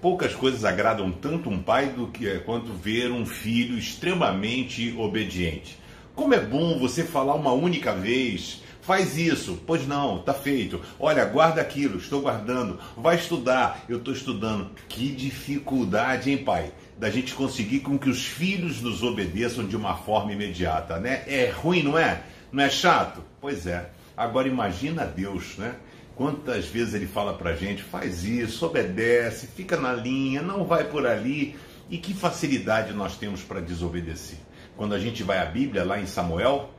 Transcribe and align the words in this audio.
Poucas 0.00 0.34
coisas 0.34 0.64
agradam 0.64 1.12
tanto 1.12 1.50
um 1.50 1.62
pai 1.62 1.90
do 1.90 2.06
que 2.06 2.38
quanto 2.38 2.72
ver 2.72 3.12
um 3.12 3.26
filho 3.26 3.76
extremamente 3.76 4.94
obediente. 4.96 5.78
Como 6.14 6.32
é 6.32 6.40
bom 6.40 6.78
você 6.78 7.04
falar 7.04 7.34
uma 7.34 7.52
única 7.52 7.92
vez, 7.92 8.62
faz 8.80 9.18
isso, 9.18 9.60
pois 9.66 9.86
não, 9.86 10.22
tá 10.22 10.32
feito. 10.32 10.80
Olha, 10.98 11.22
guarda 11.26 11.60
aquilo, 11.60 11.98
estou 11.98 12.22
guardando. 12.22 12.78
Vai 12.96 13.16
estudar, 13.16 13.84
eu 13.90 13.98
estou 13.98 14.14
estudando. 14.14 14.70
Que 14.88 15.08
dificuldade, 15.08 16.30
hein, 16.30 16.38
pai? 16.38 16.72
Da 16.98 17.10
gente 17.10 17.34
conseguir 17.34 17.80
com 17.80 17.98
que 17.98 18.08
os 18.08 18.24
filhos 18.24 18.80
nos 18.80 19.02
obedeçam 19.02 19.66
de 19.66 19.76
uma 19.76 19.96
forma 19.96 20.32
imediata, 20.32 20.98
né? 20.98 21.24
É 21.26 21.50
ruim, 21.50 21.82
não 21.82 21.98
é? 21.98 22.22
Não 22.50 22.64
é 22.64 22.70
chato? 22.70 23.22
Pois 23.38 23.66
é. 23.66 23.90
Agora 24.16 24.48
imagina 24.48 25.04
Deus, 25.04 25.58
né? 25.58 25.74
Quantas 26.14 26.66
vezes 26.66 26.94
ele 26.94 27.06
fala 27.06 27.34
pra 27.34 27.54
gente, 27.54 27.82
faz 27.82 28.24
isso, 28.24 28.66
obedece, 28.66 29.46
fica 29.46 29.76
na 29.76 29.92
linha, 29.92 30.42
não 30.42 30.64
vai 30.64 30.84
por 30.84 31.06
ali. 31.06 31.56
E 31.88 31.98
que 31.98 32.14
facilidade 32.14 32.92
nós 32.92 33.16
temos 33.16 33.42
para 33.42 33.60
desobedecer. 33.60 34.38
Quando 34.76 34.94
a 34.94 34.98
gente 34.98 35.22
vai 35.22 35.38
à 35.38 35.44
Bíblia, 35.44 35.84
lá 35.84 36.00
em 36.00 36.06
Samuel, 36.06 36.70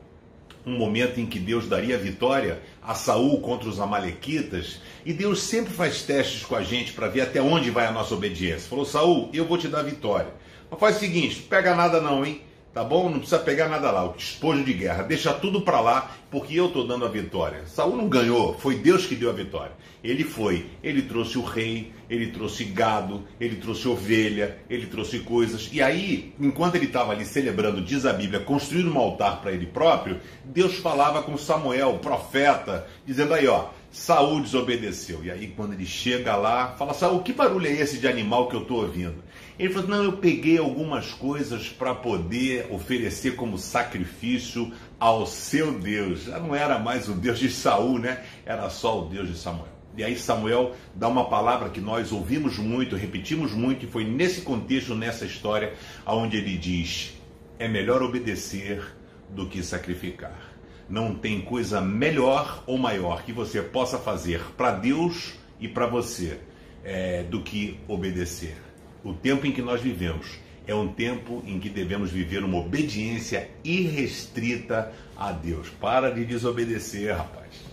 um 0.66 0.78
momento 0.78 1.20
em 1.20 1.26
que 1.26 1.40
Deus 1.40 1.68
daria 1.68 1.98
vitória 1.98 2.62
a 2.82 2.94
Saul 2.94 3.42
contra 3.42 3.68
os 3.68 3.80
amalequitas, 3.80 4.80
e 5.06 5.12
Deus 5.12 5.42
sempre 5.42 5.74
faz 5.74 6.04
testes 6.04 6.46
com 6.46 6.56
a 6.56 6.64
gente 6.64 6.94
para 6.94 7.08
ver 7.08 7.22
até 7.22 7.42
onde 7.42 7.70
vai 7.72 7.88
a 7.88 7.92
nossa 7.92 8.14
obediência. 8.14 8.70
Falou: 8.70 8.86
"Saul, 8.86 9.30
eu 9.34 9.46
vou 9.46 9.58
te 9.58 9.68
dar 9.68 9.84
vitória. 9.84 10.32
Mas 10.70 10.80
faz 10.80 10.98
o 10.98 11.00
seguinte, 11.00 11.42
pega 11.42 11.76
nada 11.76 12.00
não, 12.00 12.26
hein? 12.26 12.42
Tá 12.74 12.86
bom? 12.86 13.10
Não 13.10 13.20
precisa 13.20 13.40
pegar 13.40 13.68
nada 13.68 13.92
lá, 13.92 14.06
o 14.06 14.14
despojo 14.14 14.64
de 14.64 14.72
guerra. 14.72 15.04
Deixa 15.04 15.34
tudo 15.34 15.62
para 15.62 15.82
lá, 15.82 16.12
porque 16.30 16.56
eu 16.56 16.68
estou 16.68 16.88
dando 16.88 17.04
a 17.04 17.10
vitória. 17.10 17.66
Saul 17.68 17.98
não 17.98 18.08
ganhou, 18.08 18.58
foi 18.58 18.76
Deus 18.76 19.06
que 19.06 19.14
deu 19.14 19.30
a 19.30 19.34
vitória. 19.34 19.74
Ele 20.02 20.24
foi, 20.24 20.66
ele 20.82 21.02
trouxe 21.02 21.38
o 21.38 21.44
rei, 21.44 21.92
ele 22.10 22.28
trouxe 22.28 22.64
gado, 22.64 23.28
ele 23.42 23.58
trouxe 23.58 23.90
ovelha, 23.90 24.58
ele 24.70 24.86
trouxe 24.86 25.20
coisas. 25.20 25.70
E 25.74 25.82
aí, 25.82 26.34
enquanto 26.40 26.76
ele 26.76 26.86
estava 26.86 27.12
ali 27.12 27.26
celebrando, 27.26 27.82
diz 27.82 28.06
a 28.06 28.14
Bíblia, 28.14 28.40
construindo 28.40 28.90
um 28.90 28.98
altar 28.98 29.42
para 29.42 29.52
ele 29.52 29.66
próprio, 29.66 30.22
Deus 30.46 30.76
falava 30.78 31.22
com 31.24 31.38
Samuel, 31.38 32.00
profeta, 32.02 32.88
dizendo 33.06 33.34
aí, 33.34 33.48
ó, 33.48 33.66
Saul 33.92 34.42
desobedeceu. 34.42 35.24
E 35.24 35.30
aí, 35.30 35.48
quando 35.48 35.74
ele 35.74 35.86
chega 35.86 36.36
lá, 36.36 36.70
fala: 36.78 36.94
Saul, 36.94 37.22
que 37.22 37.34
barulho 37.34 37.68
é 37.68 37.72
esse 37.72 37.98
de 37.98 38.08
animal 38.08 38.48
que 38.48 38.56
eu 38.56 38.62
estou 38.62 38.84
ouvindo? 38.84 39.22
Ele 39.60 39.74
falou: 39.74 39.90
Não, 39.90 40.04
eu 40.04 40.14
peguei 40.14 40.58
algumas 40.58 41.12
coisas 41.14 41.68
para 41.68 41.94
poder 41.94 42.68
oferecer 42.72 43.36
como 43.36 43.58
sacrifício 43.58 44.72
ao 44.98 45.26
seu 45.28 45.78
Deus. 45.78 46.24
Já 46.24 46.40
não 46.40 46.56
era 46.56 46.80
mais 46.80 47.10
o 47.10 47.14
Deus 47.14 47.38
de 47.38 47.50
Saul, 47.50 48.00
né? 48.00 48.24
Era 48.46 48.70
só 48.70 49.02
o 49.02 49.10
Deus 49.10 49.28
de 49.28 49.38
Samuel. 49.38 49.68
E 49.98 50.04
aí 50.06 50.16
Samuel 50.16 50.74
dá 50.96 51.10
uma 51.10 51.30
palavra 51.30 51.70
que 51.70 51.82
nós 51.82 52.14
ouvimos 52.14 52.58
muito, 52.58 52.96
repetimos 52.96 53.52
muito, 53.52 53.86
e 53.86 53.90
foi 53.90 54.06
nesse 54.06 54.42
contexto, 54.42 54.96
nessa 54.96 55.26
história, 55.26 55.74
aonde 56.06 56.38
ele 56.38 56.58
diz: 56.58 57.14
é 57.60 57.68
melhor 57.68 58.02
obedecer 58.02 58.82
do 59.30 59.48
que 59.48 59.62
sacrificar. 59.62 60.52
Não 60.92 61.16
tem 61.16 61.40
coisa 61.40 61.80
melhor 61.80 62.66
ou 62.68 62.78
maior 62.78 63.24
que 63.24 63.32
você 63.32 63.62
possa 63.62 63.98
fazer 63.98 64.42
para 64.58 64.72
Deus 64.72 65.36
e 65.58 65.66
para 65.66 65.88
você 65.88 66.38
é, 66.84 67.24
do 67.24 67.42
que 67.42 67.80
obedecer. 67.88 68.58
O 69.02 69.14
tempo 69.14 69.48
em 69.48 69.54
que 69.54 69.62
nós 69.62 69.82
vivemos 69.82 70.38
é 70.68 70.76
um 70.76 70.90
tempo 70.90 71.42
em 71.48 71.60
que 71.60 71.70
devemos 71.70 72.12
viver 72.12 72.44
uma 72.44 72.58
obediência 72.58 73.50
irrestrita 73.64 74.92
a 75.16 75.32
Deus. 75.32 75.70
Para 75.70 76.12
de 76.12 76.26
desobedecer, 76.26 77.16
rapaz. 77.16 77.71